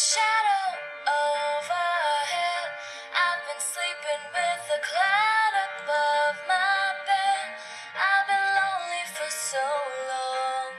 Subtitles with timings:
[0.00, 2.72] shadow overhead.
[3.12, 7.46] I've been sleeping with a cloud above my bed.
[8.00, 10.72] I've been lonely for so long.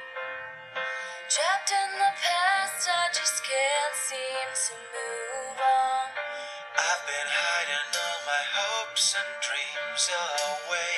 [1.30, 6.10] Trapped in the past, I just can't seem to move on.
[6.82, 10.94] I've been hiding all my hopes and dreams away,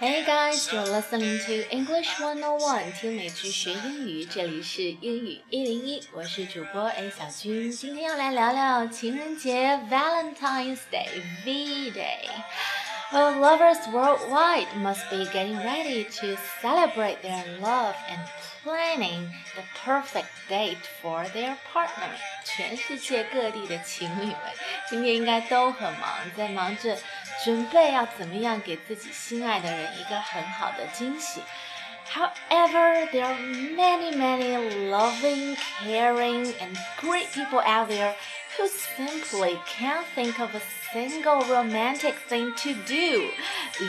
[0.00, 0.26] Hey again.
[0.26, 12.28] guys, you're listening to English 101，听美剧学英语，这里是英语一零一，我是主播 A 小军，今天要来聊聊情人节 Valentine's Day V Day。
[13.12, 18.20] Well, lovers worldwide must be getting ready to celebrate their love and
[18.62, 22.10] planning the perfect date for their partner.
[22.44, 24.36] 全世界各地的情侣们
[24.90, 26.98] 今天应该都很忙，在忙着
[27.42, 31.40] 准备要怎么样给自己心爱的人一个很好的惊喜。
[32.10, 34.56] However, there are many, many
[34.90, 38.14] loving, caring, and great people out there
[38.56, 40.60] who simply can't think of a
[40.92, 43.30] single romantic thing to do,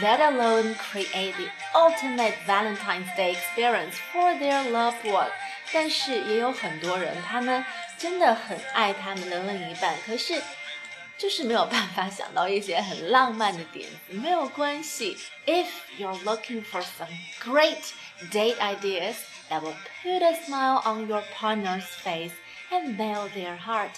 [0.02, 5.32] let alone create the ultimate Valentine's Day experience for their loved one.
[5.72, 7.64] 但是也有很多人，他们
[7.98, 10.42] 真的很爱他们的另一半，可是
[11.18, 14.14] 就是没有办法想到一些很浪漫的点子。
[14.14, 17.10] 没有关系，If you're looking for some
[17.44, 17.92] great
[18.32, 19.16] date ideas
[19.50, 22.34] that will put a smile on your partner's face
[22.72, 23.96] and melt their heart.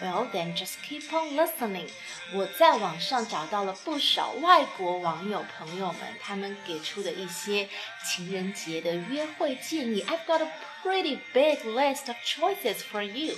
[0.00, 1.88] Well, then just keep on listening.
[2.32, 7.68] 我在网上找到了不少外国网友朋友们，他们给出的一些
[8.04, 10.02] 情人节的约会建议。
[10.02, 10.50] I've got a
[10.82, 13.36] pretty big list of choices for you.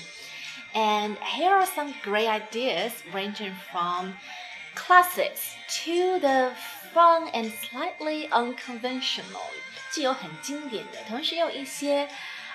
[0.72, 4.14] And here are some great ideas ranging from
[4.74, 5.54] classics
[5.84, 6.52] to the
[6.94, 9.50] fun and slightly unconventional.
[9.90, 12.08] 既有很经典的，同时也有一些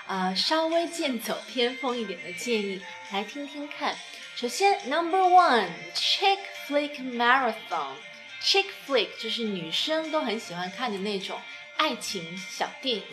[0.07, 3.95] 呃稍微剑走偏锋一点的建议，来听听看。
[4.35, 7.95] 首先，Number one chick flick marathon。
[8.41, 11.39] chick flick 就是女生都很喜欢看的那种
[11.77, 13.03] 爱情小电影。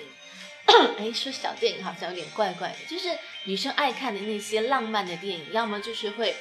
[0.99, 3.09] 哎，说小电影好像有点怪怪的，就是
[3.45, 6.35] 女生爱看的那些浪漫的电影，要么就是会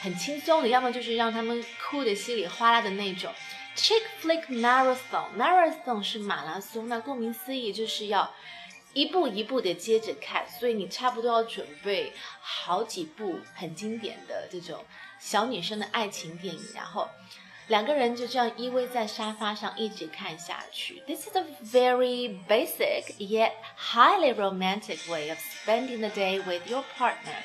[0.00, 3.32] 很轻松的，要么就是让他们哭的稀里哗啦的那种。
[3.76, 8.34] Chick flick marathon，marathon 是马拉松，那顾名思义就是要
[8.93, 14.85] 一步一步的接着看，所以你差不多要准备好几部很经典的这种
[15.19, 17.09] 小女生的爱情电影，然后
[17.67, 21.01] 两个人就这样依偎在沙发上一直看下去。
[21.07, 27.43] This is a very basic yet highly romantic way of spending the day with your partner.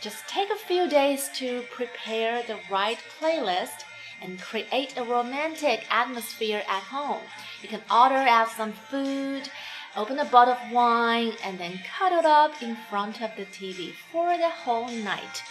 [0.00, 3.84] Just take a few days to prepare the right playlist
[4.20, 7.20] and create a romantic atmosphere at home.
[7.62, 9.48] You can order out some food,
[9.96, 14.36] open a bottle of wine, and then cuddle up in front of the TV for
[14.36, 15.42] the whole night.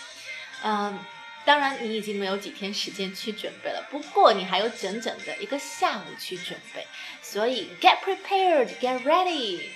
[0.64, 1.00] Um,
[1.44, 6.86] 当然，你已经没有几天时间去准备了，不过你还有整整的一个下午去准备，
[7.22, 9.70] 所以 get prepared, get ready。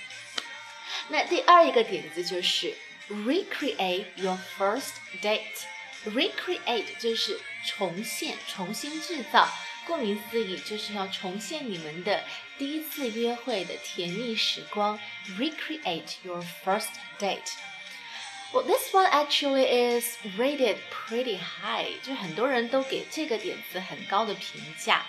[1.08, 2.74] 那第二一个点子就是
[3.08, 9.48] recreate your first date。recreate 就是重现、重新制造，
[9.84, 12.22] 顾名思义就是要重现你们的
[12.60, 14.98] 第一次约会的甜蜜时光。
[15.38, 25.04] recreate your first date。Well, this one actually is rated pretty high，就很多人都给这个点子很高的评价。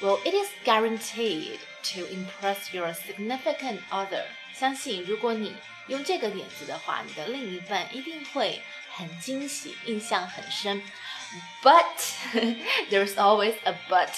[0.00, 1.58] Well, it is guaranteed
[1.94, 4.24] to impress your significant other。
[4.52, 5.54] 相信如果你
[5.86, 10.82] 用这个点子的话，你的另一半一定会很惊喜，印象很深。
[11.62, 11.84] But
[12.90, 14.10] there's always a but.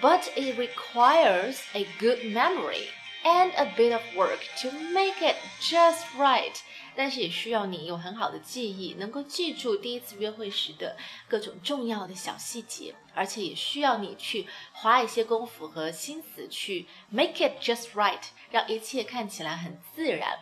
[0.00, 2.88] But it requires a good memory
[3.22, 6.56] and a bit of work to make it just right.
[6.96, 10.96] 但是也需要你有很好的记忆，能够记住第一次约会时的
[11.28, 20.40] 各种重要的小细节，而且也需要你去花一些功夫和心思去 make it just right，让一切看起来很自然。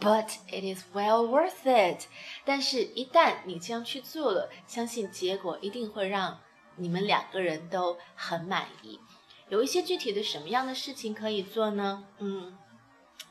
[0.00, 2.06] But it is well worth it。
[2.44, 6.40] 但是，一旦你这样去做了，相信结果一定会让
[6.78, 9.00] 你们两个人都很满意。
[9.48, 12.04] 有一些具体的什么样的事情可以做呢？
[12.18, 12.56] 嗯，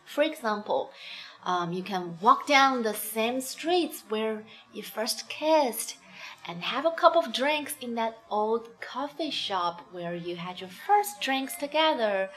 [0.08, 5.96] For example。Um, you can walk down the same streets where you first kissed
[6.48, 10.70] and have a cup of drinks in that old coffee shop where you had your
[10.70, 12.30] first drinks together.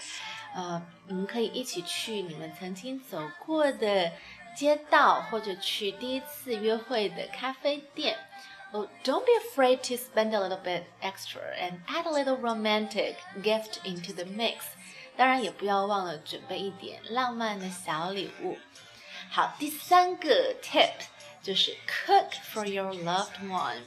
[0.57, 4.11] 呃，你们可以一起去你们曾经走过的
[4.57, 8.19] 街道，或者去第一次约会的咖啡店。
[8.73, 13.17] Well, don't be afraid to spend a little bit extra and add a little romantic
[13.43, 14.65] gift into the mix.
[15.17, 18.59] 当然，也不要忘了准备一点浪漫的小礼物。
[19.31, 20.93] 好，第三个 tip
[21.43, 23.83] 就是 cook for your loved one。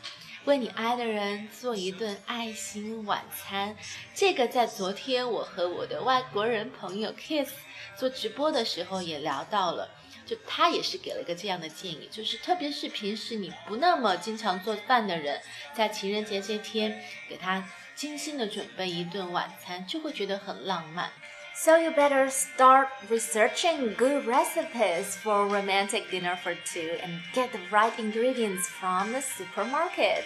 [0.45, 3.75] 为你爱的人做一顿爱心晚餐，
[4.15, 7.51] 这个在昨天我和我的外国人朋友 Kiss
[7.97, 9.89] 做直播的时候也聊到了，
[10.26, 15.40] 就他也是给了一个这样的建议，就是特别是平时你不那么经常做饭的人，
[15.74, 21.10] 在情人节这天给他精心的准备一顿晚餐，就会觉得很浪漫。
[21.56, 27.92] So you better start researching good recipes for romantic dinner for two and get the right
[27.96, 30.24] ingredients from the supermarket.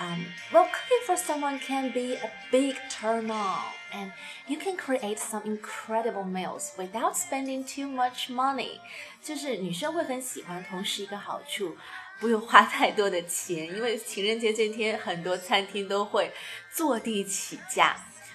[0.00, 3.60] Um, well, cooking for someone can be a big turn on,
[3.92, 4.10] and
[4.48, 8.80] you can create some incredible meals without spending too much money.
[9.22, 11.76] 就是女生会很喜欢，同时一个好处，
[12.18, 16.32] 不用花太多的钱，因为情人节这天很多餐厅都会
[16.72, 17.94] 坐地起价，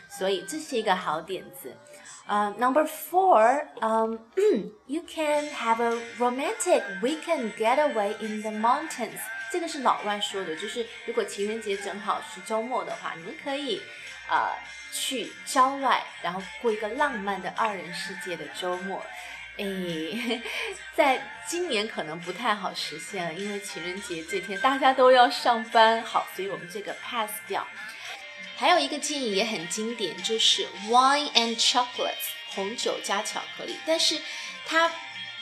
[0.09, 1.75] 所以这是一个好点子。
[2.29, 4.17] uh, number four, um,
[4.85, 9.19] you can have a romantic weekend getaway in the mountains.
[9.52, 13.80] 这个是老外说的，就是如果情人节正好是周末的话，你们可以
[14.28, 14.56] 呃
[14.92, 19.04] 去郊外，然后过一个浪漫的二人世界的周末。
[19.56, 20.42] 诶，
[20.96, 26.02] 在今年可能不太好实现了，因为情人节这天大家都要上班。
[26.02, 27.64] 好，所以我们这个 pass 掉。
[28.56, 32.14] 还有一个建议也很经典，就是 wine and chocolate，
[32.50, 34.20] 红酒加巧克力，但是
[34.66, 34.90] 它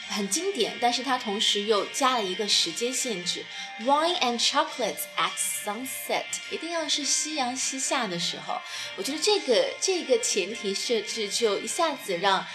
[0.09, 3.45] 很经典，但是它同时又加了一个时间限制
[3.81, 8.61] ，wine and chocolates at sunset 一定要是夕阳西下的时候。
[8.95, 12.45] 我觉得这个这个前提设置就一下子让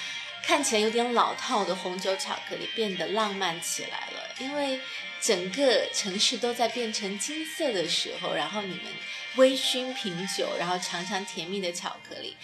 [0.44, 4.80] 看起来有点老套的红酒巧克力变得浪漫起来了，因为
[5.20, 8.84] 整个城市都在变成金色的时候，然后你们。
[9.36, 12.36] 微醺品酒，然后尝尝甜蜜的巧克力。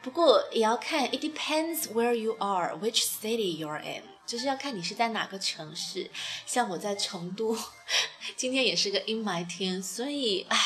[0.00, 6.10] 不过也要看，it depends where you are, which city you're in，就是要看你是在哪个城市。
[6.46, 7.58] 像我在成都，
[8.36, 10.56] 今天也是个阴霾天，所以啊，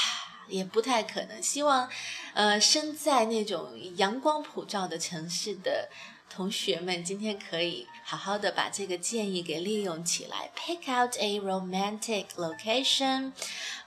[0.49, 1.41] 也不太可能。
[1.41, 1.89] 希望，
[2.35, 5.89] 呃，身在那种阳光普照的城市的
[6.29, 13.33] 同学们，今天可以好好的把这个建议给利用起来，pick out a romantic location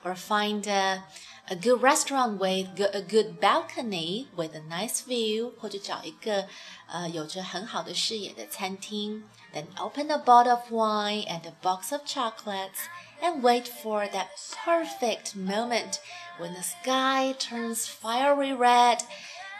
[0.03, 1.03] or find a
[1.48, 6.46] a good restaurant with a good balcony with a nice view，或者找一个
[6.86, 9.24] 呃有着很好的视野的餐厅。
[9.52, 12.86] Then open a bottle of wine and a box of chocolates
[13.20, 14.28] and wait for that
[14.64, 15.98] perfect moment
[16.38, 19.00] when the sky turns fiery red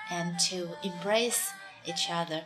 [0.09, 1.49] and to embrace
[1.85, 2.45] each other.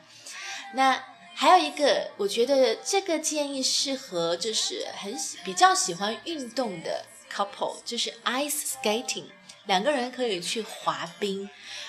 [0.72, 1.04] 那
[1.34, 5.14] 还有一个，我觉得这个建议适合就是很
[5.44, 7.04] 比较喜欢运动的
[7.34, 9.24] couple 就是 ice skating，
[9.66, 11.48] 两个人可以去滑冰。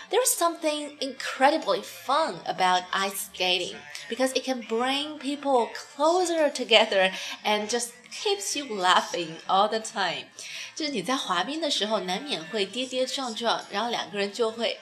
[0.10, 3.76] There's something incredibly fun about ice skating
[4.08, 7.12] because it can bring people closer together
[7.44, 10.28] and just keeps you laughing all the time。
[10.76, 14.80] 就是你在滑冰的时候，难免会跌跌撞撞，然后两个人就会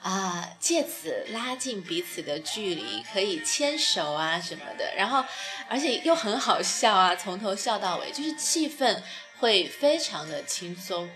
[0.00, 5.22] 啊借此拉近彼此的距离，可以牵手啊什么的，然后
[5.68, 9.02] 而且又很好笑啊，从头笑到尾，就是气氛。
[9.39, 11.09] 会非常的轻松。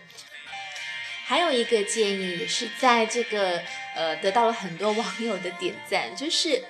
[1.26, 3.62] 还有一个建议是在这个
[3.96, 6.62] 呃得到了很多网友的点赞，就是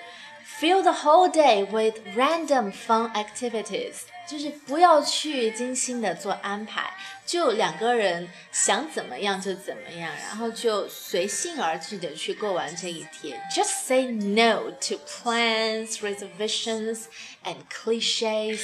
[0.60, 6.93] fill the whole day with random fun activities，就是不要去精心的做安排，
[7.25, 13.41] 就两个人想怎么样就怎么样，然后就随性而至的去过完这一天。
[13.51, 17.05] Just say no to plans, reservations,
[17.43, 18.62] and cliches.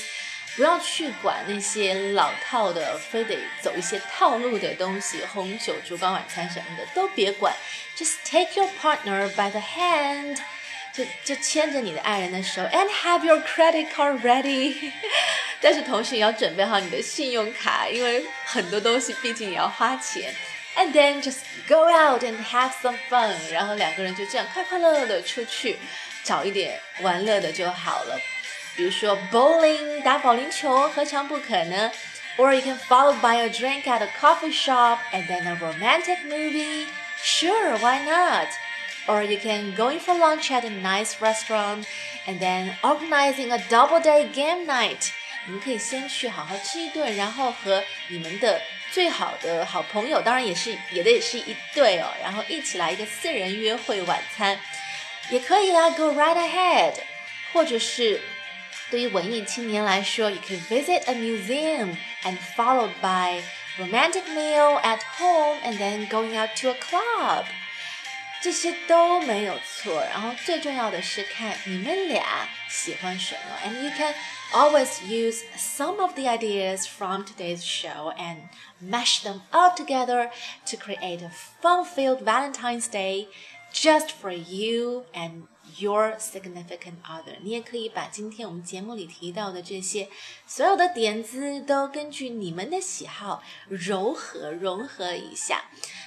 [0.58, 7.56] 不要去管那些老套的，非得走一些套路的东西，红酒、烛光晚餐什么的都别管。
[7.96, 10.40] Just take your partner by the hand，
[10.92, 14.92] 就就牵着你的爱人的手，and have your credit card ready。
[15.62, 20.34] 但是同时也要准备好你的信用卡，因为很多东西毕竟也要花钱。
[20.76, 25.78] And then just go out and have some fun，然后两个人就这样快快乐乐的出去，
[26.24, 28.20] 找一点玩乐的就好了。
[28.77, 31.91] 比如说 bowling 打保龄球，何尝不可呢？
[32.39, 36.87] Or you can follow by a drink at a coffee shop and then a romantic movie.
[37.23, 38.49] Sure, why not?
[39.07, 41.85] Or you can go in for lunch at a nice restaurant
[42.27, 45.11] and then organizing a double day game night.
[45.45, 54.59] 你们可以先去好好吃一顿，然后和你们的最好的好朋友，当然也是也得是一对哦，然后一起来一个四人约会晚餐，
[55.29, 56.95] 也可以啊，Go right ahead，
[57.53, 58.23] 或者是。
[58.91, 63.43] 对于文艺青年来说，you can visit a museum and followed by
[63.79, 67.45] romantic meal at home and then going out to a club，
[68.43, 70.03] 这些都没有错。
[70.03, 74.15] 然后最重要的是看你们俩喜欢什么，and you can
[74.53, 78.49] always use some of the ideas from today's show and
[78.79, 80.31] mash them all together
[80.67, 81.31] to create a
[81.63, 83.29] fun-filled Valentine's Day
[83.73, 85.45] just for you and
[85.79, 87.37] your significant other。
[87.43, 90.09] 你也可以把今天我们节目里提到的这些
[90.47, 95.65] 所有的点子都根据你们的喜好柔和融合一下。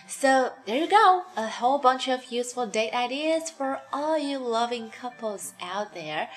[0.07, 4.91] So there you go, a whole bunch of useful date ideas for all you loving
[4.91, 6.29] couples out there.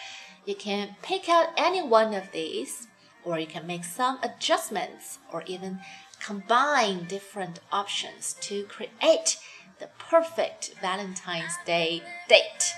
[0.47, 2.87] You can pick out any one of these,
[3.23, 5.81] or you can make some adjustments, or even
[6.19, 9.39] combine different options to create
[9.79, 12.73] the perfect Valentine's Day date.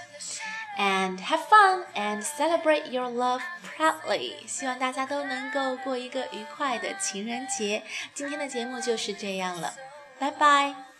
[0.77, 3.41] And have fun and celebrate your love
[3.77, 4.45] proudly.
[4.45, 7.84] 希望大家都能够过一个愉快的情人节。
[8.13, 9.74] 今天的节目就是这样了，
[10.19, 10.95] 拜拜。